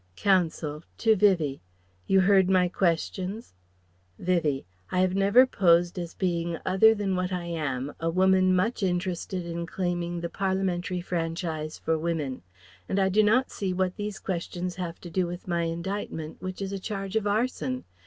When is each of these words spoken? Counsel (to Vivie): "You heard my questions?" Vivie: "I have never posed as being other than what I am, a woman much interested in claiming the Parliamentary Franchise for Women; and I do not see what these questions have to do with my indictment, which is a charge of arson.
Counsel 0.15 0.81
(to 0.97 1.15
Vivie): 1.15 1.61
"You 2.07 2.21
heard 2.21 2.49
my 2.49 2.67
questions?" 2.67 3.53
Vivie: 4.17 4.65
"I 4.89 4.99
have 5.01 5.13
never 5.13 5.45
posed 5.45 5.99
as 5.99 6.15
being 6.15 6.57
other 6.65 6.95
than 6.95 7.15
what 7.15 7.31
I 7.31 7.43
am, 7.45 7.93
a 7.99 8.09
woman 8.09 8.55
much 8.55 8.81
interested 8.81 9.45
in 9.45 9.67
claiming 9.67 10.19
the 10.21 10.27
Parliamentary 10.29 11.01
Franchise 11.01 11.77
for 11.77 11.99
Women; 11.99 12.41
and 12.89 12.97
I 12.97 13.09
do 13.09 13.21
not 13.21 13.51
see 13.51 13.73
what 13.73 13.95
these 13.95 14.17
questions 14.17 14.77
have 14.77 14.99
to 15.01 15.11
do 15.11 15.27
with 15.27 15.47
my 15.47 15.65
indictment, 15.65 16.41
which 16.41 16.63
is 16.63 16.71
a 16.71 16.79
charge 16.79 17.15
of 17.15 17.27
arson. 17.27 17.83